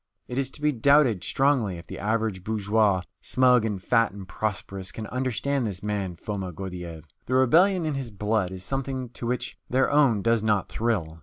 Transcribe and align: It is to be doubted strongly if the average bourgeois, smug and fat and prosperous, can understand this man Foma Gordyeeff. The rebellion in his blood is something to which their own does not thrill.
It 0.27 0.39
is 0.39 0.49
to 0.57 0.63
be 0.63 0.71
doubted 0.71 1.23
strongly 1.23 1.77
if 1.77 1.85
the 1.85 1.99
average 1.99 2.43
bourgeois, 2.43 3.03
smug 3.21 3.65
and 3.65 3.79
fat 3.79 4.11
and 4.11 4.27
prosperous, 4.27 4.91
can 4.91 5.05
understand 5.05 5.67
this 5.67 5.83
man 5.83 6.15
Foma 6.15 6.51
Gordyeeff. 6.51 7.03
The 7.27 7.35
rebellion 7.35 7.85
in 7.85 7.93
his 7.93 8.09
blood 8.09 8.49
is 8.49 8.63
something 8.63 9.09
to 9.09 9.27
which 9.27 9.59
their 9.69 9.91
own 9.91 10.23
does 10.23 10.41
not 10.41 10.69
thrill. 10.69 11.19